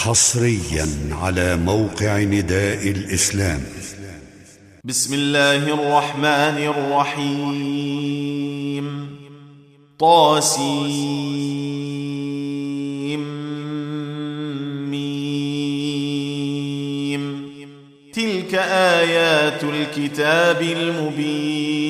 حصريا 0.00 0.88
على 1.12 1.56
موقع 1.56 2.18
نداء 2.18 2.90
الإسلام. 2.90 3.60
بسم 4.84 5.14
الله 5.14 5.56
الرحمن 5.56 6.72
الرحيم. 6.94 9.06
طاسيم. 9.98 10.80
ميم. 14.90 17.50
تلك 18.12 18.54
آيات 18.54 19.64
الكتاب 19.64 20.62
المبين. 20.62 21.89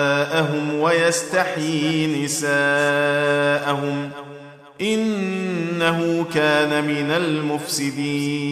ويستحيي 0.81 2.23
نساءهم 2.25 4.09
إنه 4.81 6.25
كان 6.33 6.83
من 6.83 7.11
المفسدين. 7.11 8.51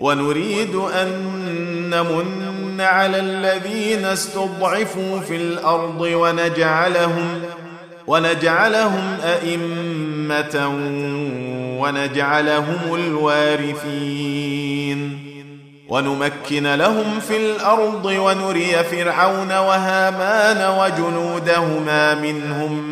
ونريد 0.00 0.74
أن 0.74 1.08
نمن 1.90 2.80
على 2.80 3.20
الذين 3.20 4.04
استضعفوا 4.04 5.20
في 5.20 5.36
الأرض 5.36 6.00
ونجعلهم 6.00 7.42
ونجعلهم 8.06 9.16
أئمة 9.24 10.68
ونجعلهم 11.80 12.94
الوارثين. 12.94 14.38
ونمكن 15.88 16.74
لهم 16.74 17.20
في 17.20 17.36
الأرض 17.36 18.04
ونري 18.04 18.84
فرعون 18.84 19.52
وهامان 19.52 20.78
وجنودهما 20.78 22.14
منهم 22.14 22.82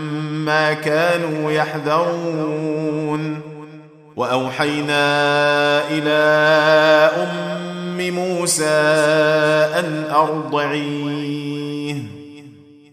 ما 0.45 0.73
كانوا 0.73 1.53
يحذرون. 1.53 3.41
وأوحينا 4.17 5.03
إلى 5.91 6.21
أم 7.17 8.15
موسى 8.15 8.65
أن 9.79 10.05
أرضعيه. 10.15 11.97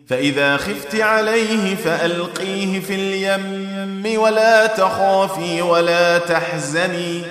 فإذا 0.08 0.58
خفت 0.58 0.96
عليه 0.96 1.76
فألقيه 1.76 2.80
في 2.80 2.96
اليم 2.96 4.20
ولا 4.20 4.68
تخافي 4.68 5.62
ولا 5.62 6.18
تحزني. 6.18 7.22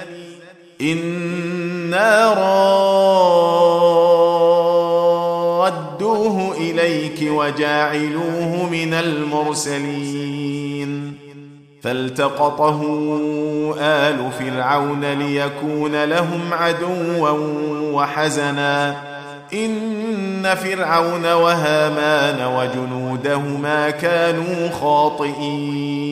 إنا 0.80 2.34
رادوه 5.62 6.56
إليك 6.56 7.18
وجاعلوه 7.22 8.68
من 8.70 8.94
المرسلين 8.94 10.42
فالتقطه 11.82 12.80
آل 13.80 14.30
فرعون 14.38 15.04
ليكون 15.04 16.04
لهم 16.04 16.40
عدوا 16.52 17.30
وحزنا 17.92 18.96
إن 19.54 20.54
فرعون 20.54 21.32
وهامان 21.32 22.54
وجنودهما 22.56 23.90
كانوا 23.90 24.68
خاطئين 24.80 26.11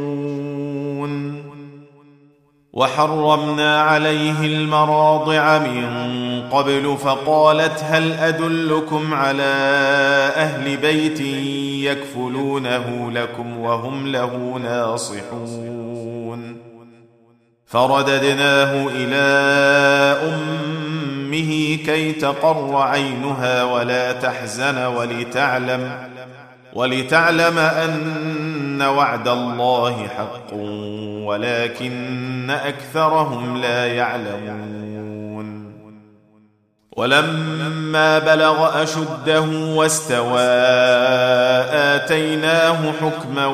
وحرمنا 2.73 3.81
عليه 3.81 4.45
المراضع 4.45 5.57
من 5.57 6.43
قبل 6.51 6.97
فقالت 7.03 7.83
هل 7.83 8.11
أدلكم 8.11 9.13
على 9.13 9.43
أهل 10.35 10.77
بيت 10.77 11.19
يكفلونه 11.91 13.11
لكم 13.11 13.57
وهم 13.57 14.07
له 14.07 14.59
ناصحون؟ 14.63 15.91
فرددناه 17.65 18.87
إلى 18.87 19.25
أمه 20.33 21.77
كي 21.85 22.11
تقر 22.11 22.75
عينها 22.75 23.63
ولا 23.63 24.11
تحزن 24.11 24.85
ولتعلم 24.85 25.91
ولتعلم 26.73 27.57
أن 27.57 28.81
وعد 28.81 29.27
الله 29.27 30.07
حق 30.07 30.53
ولكن 31.25 32.49
أكثرهم 32.49 33.57
لا 33.61 33.87
يعلمون. 33.87 35.71
ولما 36.97 38.19
بلغ 38.19 38.83
أشده 38.83 39.41
واستوى 39.75 40.41
آتيناه 41.71 42.91
حكما 43.01 43.45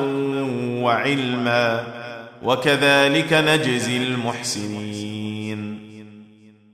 وعلما 0.82 1.84
وكذلك 2.42 3.32
نجزي 3.32 3.96
المحسنين. 3.96 5.78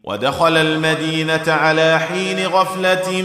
ودخل 0.04 0.56
المدينة 0.56 1.52
على 1.52 1.98
حين 1.98 2.46
غفلة 2.46 3.24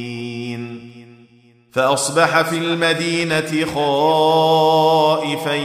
فأصبح 1.71 2.41
في 2.41 2.57
المدينة 2.57 3.65
خائفا 3.75 5.55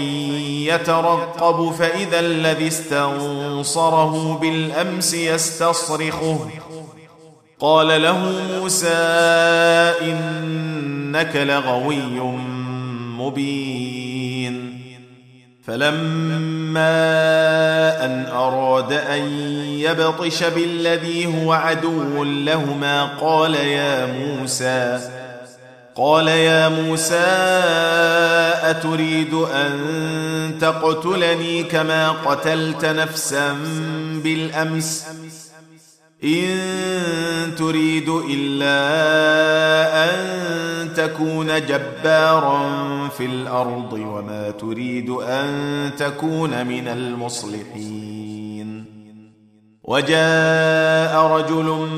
يترقب 0.71 1.73
فإذا 1.73 2.21
الذي 2.21 2.69
استنصره 2.69 4.39
بالأمس 4.41 5.15
يستصرخه. 5.15 6.51
قال 7.61 8.03
له 8.03 8.19
موسى 8.53 8.95
إنك 10.01 11.37
لغوي 11.37 12.21
مبين. 13.19 14.77
فلما 15.67 16.87
أن 18.05 18.27
أراد 18.27 18.93
أن 18.93 19.23
يبطش 19.79 20.45
بالذي 20.45 21.27
هو 21.27 21.53
عدو 21.53 22.25
لهما 22.25 23.05
قال 23.05 23.55
يا 23.55 24.07
موسى 24.07 25.11
قال 25.99 26.29
يا 26.29 26.69
موسى 26.69 27.27
أتريد 28.63 29.35
أن 29.35 30.59
تقتلني 30.61 31.63
كما 31.63 32.11
قتلت 32.11 32.85
نفسا 32.85 33.57
بالأمس؟ 34.25 35.07
إن 36.25 37.55
تريد 37.59 38.09
إلا 38.31 38.79
أن 40.05 40.19
تكون 40.95 41.67
جبارا 41.67 42.59
في 43.09 43.25
الأرض 43.25 43.93
وما 43.93 44.51
تريد 44.51 45.11
أن 45.11 45.91
تكون 45.99 46.67
من 46.67 46.89
المصلحين. 46.89 48.85
وجاء 49.85 51.23
رجل 51.27 51.89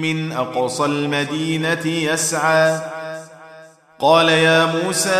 من 0.00 0.32
أقصى 0.32 0.84
المدينة 0.84 1.86
يسعى 1.86 2.95
قال 4.00 4.28
يا 4.28 4.66
موسى 4.66 5.10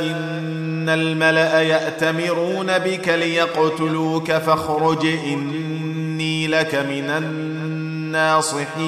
إن 0.00 0.88
الملأ 0.88 1.62
يأتمرون 1.62 2.78
بك 2.78 3.08
ليقتلوك 3.08 4.32
فاخرج 4.32 5.06
إني 5.06 6.46
لك 6.46 6.74
من 6.74 7.10
الناصحين. 7.10 8.78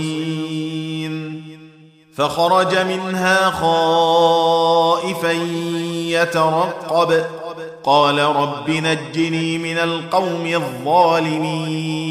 فخرج 2.15 2.79
منها 2.79 3.51
خائفا 3.51 5.33
يترقب 5.93 7.25
قال 7.85 8.19
رب 8.19 8.71
نجني 8.71 9.59
من 9.59 9.79
القوم 9.79 10.47
الظالمين. 10.47 12.11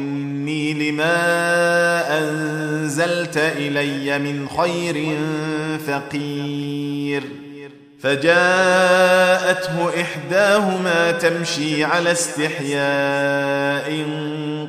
إني 0.51 0.73
لما 0.73 2.19
أنزلت 2.19 3.37
إلي 3.37 4.19
من 4.19 4.49
خير 4.49 5.15
فقير. 5.87 7.23
فجاءته 8.01 10.01
إحداهما 10.01 11.11
تمشي 11.11 11.83
على 11.83 12.11
استحياء 12.11 14.05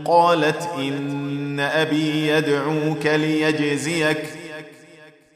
قالت 0.04 0.68
إن 0.78 1.60
أبي 1.60 2.28
يدعوك 2.28 3.06
ليجزيك. 3.06 4.24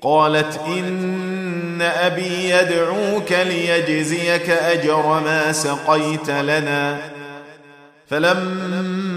قالت 0.00 0.60
إن 0.66 1.82
أبي 1.82 2.50
يدعوك 2.50 3.32
ليجزيك 3.32 4.50
أجر 4.50 5.20
ما 5.20 5.52
سقيت 5.52 6.30
لنا. 6.30 6.98
فلما 8.08 9.15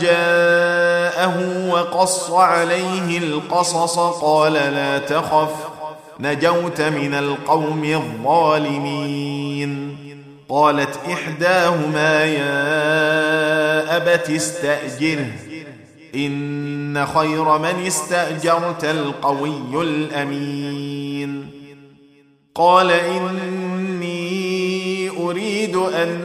جاءه 0.00 1.66
وقص 1.70 2.30
عليه 2.30 3.18
القصص 3.18 3.98
قال 3.98 4.52
لا 4.52 4.98
تخف 4.98 5.50
نجوت 6.20 6.80
من 6.80 7.14
القوم 7.14 7.84
الظالمين. 7.84 9.24
قالت 10.48 10.98
إحداهما 11.12 12.24
يا 12.24 13.96
أبت 13.96 14.30
استأجره 14.30 15.32
إن 16.14 17.06
خير 17.06 17.58
من 17.58 17.86
استأجرت 17.86 18.84
القوي 18.84 19.82
الأمين. 19.82 21.50
قال 22.54 22.90
إني 22.90 24.24
أريد 25.10 25.76
أن 25.76 26.24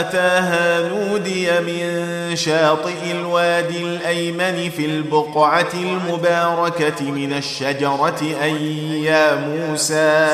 اتاها 0.00 0.88
نودي 0.88 1.60
من 1.60 2.36
شاطئ 2.36 3.10
الوادي 3.10 3.82
الايمن 3.82 4.70
في 4.70 4.86
البقعه 4.86 5.72
المباركه 5.74 7.10
من 7.10 7.32
الشجره 7.32 8.20
ان 8.42 8.56
يا 9.04 9.34
موسى 9.34 10.24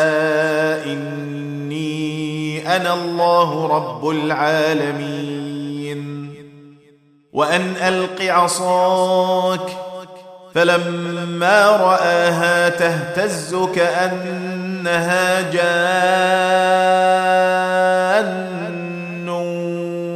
اني 0.87 2.77
أنا 2.77 2.95
الله 2.95 3.67
رب 3.67 4.09
العالمين 4.09 5.50
وان 7.33 7.75
الق 7.77 8.23
عصاك 8.23 9.71
فلما 10.55 11.67
راها 11.67 12.69
تهتز 12.69 13.57
كانها 13.75 15.41
جان 15.50 16.81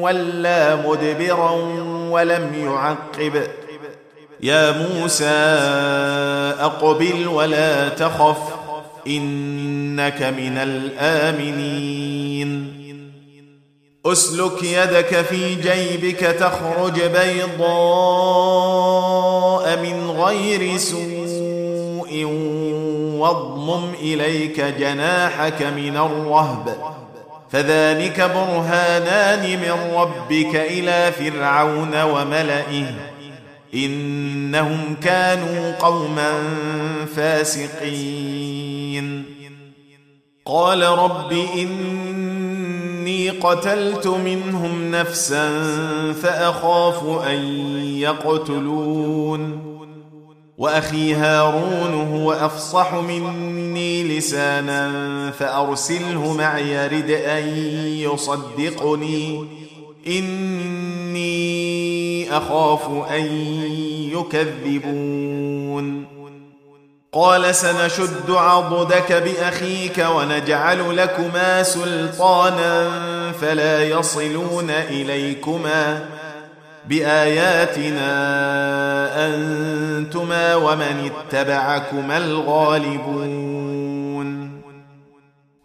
ولا 0.04 0.76
مدبرا 0.76 1.50
ولم 2.10 2.52
يعقب. 2.54 3.42
يا 4.40 4.70
موسى 4.70 5.24
اقبل 6.60 7.28
ولا 7.28 7.88
تخف 7.88 8.38
انك 9.06 10.22
من 10.22 10.58
الامنين. 10.58 12.04
اسلك 14.06 14.62
يدك 14.62 15.22
في 15.22 15.54
جيبك 15.54 16.20
تخرج 16.20 17.02
بيضاء 17.02 17.64
من 19.82 20.10
غير 20.10 20.76
سوء 20.76 22.24
واضمم 23.18 23.94
اليك 24.02 24.60
جناحك 24.60 25.62
من 25.62 25.96
الرهب. 25.96 26.76
فذلك 27.54 28.20
برهانان 28.20 29.60
من 29.60 29.94
ربك 29.94 30.56
إلى 30.56 31.12
فرعون 31.12 32.02
وملئه 32.02 32.86
إنهم 33.74 34.96
كانوا 35.02 35.78
قوما 35.78 36.32
فاسقين. 37.16 39.24
قال 40.46 40.82
رب 40.82 41.32
إني 41.32 43.30
قتلت 43.30 44.06
منهم 44.06 44.90
نفسا 44.90 45.50
فأخاف 46.22 47.26
أن 47.26 47.38
يقتلون. 47.98 49.73
وأخي 50.58 51.14
هارون 51.14 52.08
هو 52.12 52.32
أفصح 52.32 52.94
مني 52.94 54.18
لسانا 54.18 55.30
فأرسله 55.30 56.32
معي 56.32 56.70
يرد 56.70 57.10
أن 57.10 57.48
يصدقني. 57.86 59.48
إني 60.06 61.44
أخاف 62.36 62.88
أن 63.10 63.24
يكذبون. 64.12 66.04
قال 67.12 67.54
سنشد 67.54 68.30
عضدك 68.30 69.12
بأخيك 69.12 70.06
ونجعل 70.16 70.96
لكما 70.96 71.62
سلطانا 71.62 72.90
فلا 73.40 73.84
يصلون 73.84 74.70
إليكما. 74.70 76.04
بآياتنا 76.88 78.06
أنتما 79.26 80.54
ومن 80.54 81.10
اتبعكما 81.10 82.16
الغالبون. 82.16 83.74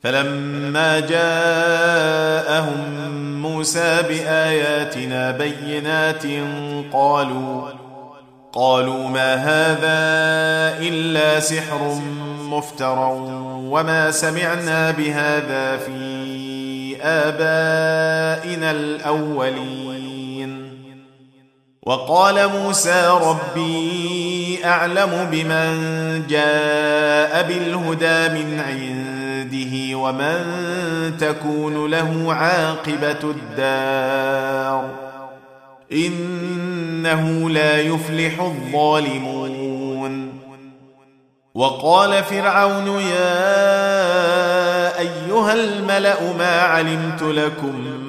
فلما 0.03 0.99
جاءهم 0.99 2.79
موسى 3.41 4.03
بآياتنا 4.09 5.31
بينات 5.31 6.23
قالوا 6.93 7.69
قالوا 8.53 9.07
ما 9.07 9.35
هذا 9.35 9.99
إلا 10.88 11.39
سحر 11.39 12.01
مفترى 12.39 13.11
وما 13.69 14.11
سمعنا 14.11 14.91
بهذا 14.91 15.77
في 15.77 16.97
آبائنا 17.01 18.71
الأولين. 18.71 20.18
وقال 21.89 22.48
موسى 22.48 23.19
ربي 23.22 24.60
أعلم 24.65 25.27
بمن 25.31 25.72
جاء 26.27 27.48
بالهدى 27.48 28.39
من 28.39 28.60
عنده 28.60 29.98
ومن 29.98 30.38
تكون 31.19 31.91
له 31.91 32.34
عاقبة 32.34 33.19
الدار. 33.24 34.89
إنه 35.91 37.50
لا 37.50 37.81
يفلح 37.81 38.41
الظالمون. 38.41 40.34
وقال 41.55 42.24
فرعون 42.24 42.88
يا 42.88 43.39
أيها 45.00 45.53
الملأ 45.53 46.34
ما 46.38 46.62
علمت 46.62 47.22
لكم 47.22 48.08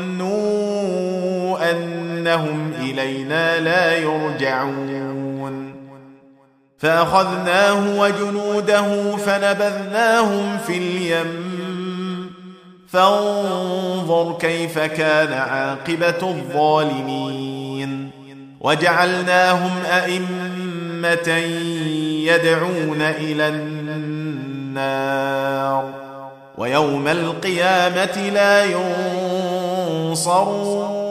انهم 2.21 2.73
إلينا 2.81 3.59
لا 3.59 3.97
يرجعون. 3.97 5.75
فأخذناه 6.77 7.99
وجنوده 7.99 9.17
فنبذناهم 9.17 10.57
في 10.57 10.77
اليم. 10.77 12.31
فانظر 12.89 14.37
كيف 14.39 14.79
كان 14.79 15.33
عاقبة 15.33 16.29
الظالمين. 16.29 18.11
وجعلناهم 18.61 19.71
أئمة 19.85 21.37
يدعون 22.25 23.01
إلى 23.01 23.47
النار. 23.47 25.01
ويوم 26.57 27.07
القيامة 27.07 28.29
لا 28.33 28.65
ينصرون. 30.05 31.10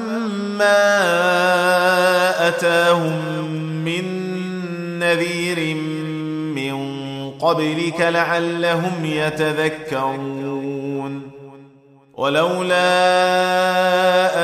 ما 0.61 2.47
أتاهم 2.47 3.19
من 3.85 4.05
نذير 4.99 5.75
من 6.55 6.75
قبلك 7.31 8.01
لعلهم 8.01 9.05
يتذكرون. 9.05 10.51
ولولا 12.13 12.91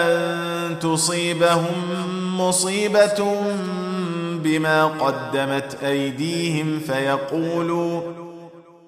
أن 0.05 0.79
تصيبهم 0.79 1.75
مصيبة 2.38 3.36
بما 4.43 4.86
قدمت 4.86 5.77
أيديهم 5.83 6.79
فيقولوا 6.79 8.01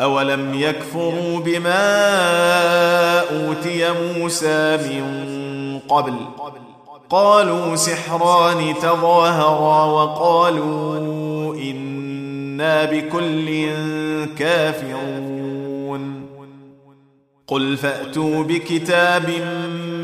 أولم 0.00 0.54
يكفروا 0.54 1.40
بما 1.40 1.90
أوتي 3.20 3.88
موسى 3.92 4.76
من 4.76 5.78
قبل 5.88 6.14
قالوا 7.10 7.76
سحران 7.76 8.74
تظاهرا 8.82 9.84
وقالوا 9.84 11.54
إنا 11.54 12.84
بكل 12.84 13.68
كافرون 14.38 16.26
قل 17.46 17.76
فأتوا 17.76 18.42
بكتاب 18.42 19.30
من 19.30 19.89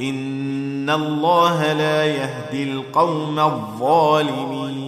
ان 0.00 0.90
الله 0.90 1.72
لا 1.72 2.04
يهدي 2.06 2.72
القوم 2.72 3.38
الظالمين 3.38 4.78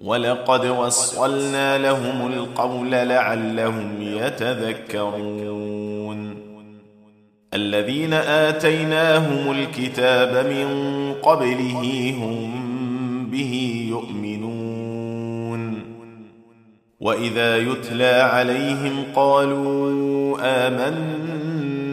ولقد 0.00 0.66
وصلنا 0.66 1.78
لهم 1.78 2.32
القول 2.32 2.90
لعلهم 2.90 4.02
يتذكرون 4.02 5.56
الذين 7.54 8.12
اتيناهم 8.12 9.50
الكتاب 9.50 10.46
من 10.46 10.68
قبله 11.22 12.14
هم 12.18 12.66
به 13.30 13.86
يؤمنون 13.90 14.76
واذا 17.00 17.56
يتلى 17.56 18.28
عليهم 18.32 19.04
قالوا 19.14 20.36
امنا 20.40 21.45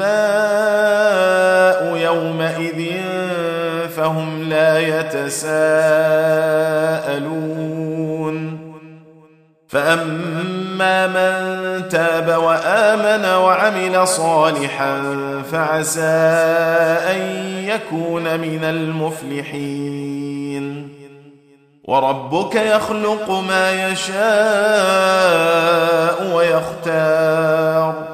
الانباء 0.00 1.96
يومئذ 1.96 2.92
فهم 3.96 4.42
لا 4.48 4.78
يتساءلون. 4.78 5.74
فأما 9.68 11.06
من 11.06 11.88
تاب 11.88 12.42
وآمن 12.42 13.24
وعمل 13.24 14.08
صالحا 14.08 15.02
فعسى 15.52 16.00
أن 17.10 17.20
يكون 17.64 18.40
من 18.40 18.64
المفلحين. 18.64 20.24
وربك 21.84 22.54
يخلق 22.54 23.30
ما 23.30 23.90
يشاء 23.90 24.24
ويختار. 26.34 28.13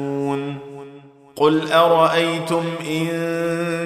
قل 1.41 1.71
أرأيتم 1.71 2.63
إن 2.89 3.07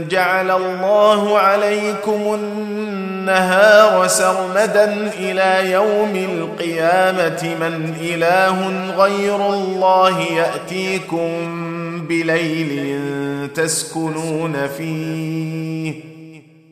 جعل 0.10 0.52
الله 0.52 1.38
عليكم 1.38 2.34
النهار 2.34 4.08
سرمدا 4.08 5.12
إلى 5.20 5.72
يوم 5.72 6.16
القيامة 6.16 7.56
من 7.62 7.94
إله 8.02 8.70
غير 8.98 9.36
الله 9.54 10.22
يأتيكم 10.22 11.30
بليل 12.10 13.00
تسكنون 13.54 14.68
فيه 14.78 15.94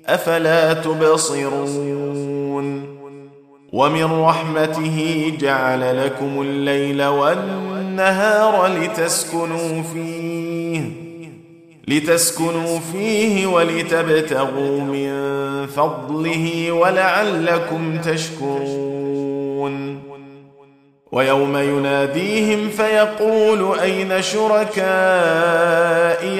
أفلا 0.07 0.73
تبصرون 0.73 2.13
ومن 3.73 4.21
رحمته 4.21 5.31
جعل 5.39 6.05
لكم 6.05 6.41
الليل 6.41 7.03
والنهار 7.03 8.67
لتسكنوا 8.67 9.83
فيه 9.93 10.52
لتسكنوا 11.87 12.79
فيه 12.79 13.47
ولتبتغوا 13.47 14.81
من 14.81 15.13
فضله 15.67 16.71
ولعلكم 16.71 17.97
تشكرون. 17.97 19.99
ويوم 21.11 21.57
يناديهم 21.57 22.69
فيقول 22.69 23.79
أين 23.79 24.21
شركائي 24.21 24.75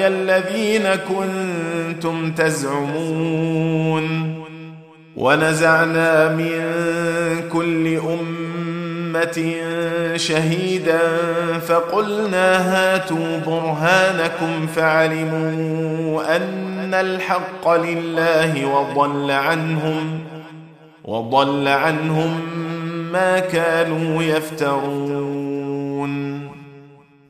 الذين 0.06 0.94
كنتم 0.94 2.32
تزعمون؟ 2.32 4.34
ونزعنا 5.16 6.28
من 6.28 6.60
كل 7.52 7.96
أمة 7.96 8.43
شهيدا 10.16 10.98
فقلنا 11.66 12.56
هاتوا 12.56 13.38
برهانكم 13.46 14.66
فعلموا 14.66 16.36
أن 16.36 16.94
الحق 16.94 17.68
لله 17.68 18.66
وضل 18.66 19.30
عنهم 19.30 20.20
وضل 21.04 21.68
عنهم 21.68 22.40
ما 23.12 23.38
كانوا 23.38 24.22
يفترون. 24.22 25.34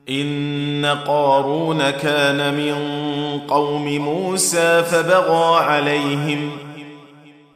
إن 0.09 0.85
قارون 1.07 1.89
كان 1.89 2.53
من 2.53 2.75
قوم 3.47 3.97
موسى 3.97 4.83
فبغى 4.83 5.63
عليهم 5.63 6.51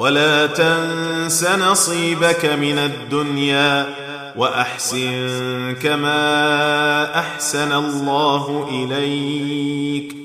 ولا 0.00 0.46
تنس 0.46 1.44
نصيبك 1.44 2.44
من 2.44 2.78
الدنيا 2.78 3.86
وأحسن 4.36 5.74
كما 5.82 7.18
أحسن 7.18 7.72
الله 7.72 8.68
إليك 8.70 10.16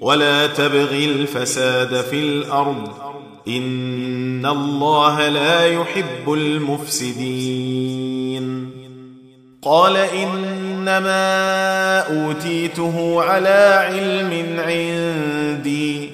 ولا 0.00 0.46
تبغ 0.46 0.90
الفساد 0.90 2.00
في 2.00 2.16
الأرض 2.16 2.88
إن 3.48 4.46
الله 4.46 5.28
لا 5.28 5.66
يحب 5.66 6.32
المفسدين. 6.32 8.04
قال 9.62 9.96
إنما 9.96 11.18
أوتيته 12.00 13.22
على 13.22 13.88
علم 13.88 14.60
عندي 14.60 16.13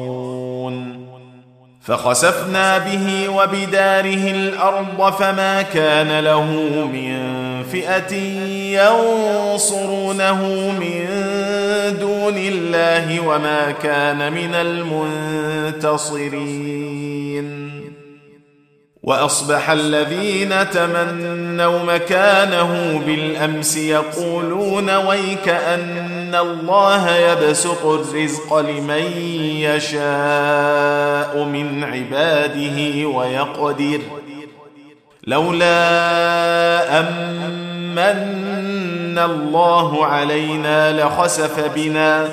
فخسفنا 1.91 2.77
به 2.77 3.29
وبداره 3.29 4.31
الأرض 4.31 5.13
فما 5.13 5.61
كان 5.61 6.19
له 6.19 6.45
من 6.93 7.21
فئة 7.71 8.15
ينصرونه 8.81 10.45
من 10.71 11.07
دون 11.99 12.37
الله 12.37 13.19
وما 13.27 13.71
كان 13.71 14.33
من 14.33 14.55
المنتصرين. 14.55 16.31
وأصبح 19.03 19.69
الذين 19.69 20.69
تمنوا 20.69 21.79
مكانه 21.83 23.01
بالأمس 23.05 23.77
يقولون 23.77 24.89
ويك 24.95 25.49
أن 25.49 26.20
الله 26.35 27.15
يبسط 27.15 27.85
الرزق 27.85 28.59
لمن 28.59 29.05
يشاء 29.57 31.43
من 31.43 31.83
عباده 31.83 33.07
ويقدر. 33.07 34.01
لولا 35.27 36.99
امن 36.99 39.19
الله 39.19 40.05
علينا 40.05 41.01
لخسف 41.01 41.75
بنا. 41.75 42.29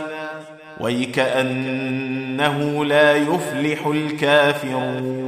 ويكانه 0.81 2.85
لا 2.85 3.17
يفلح 3.17 3.87
الكافرون. 3.87 5.28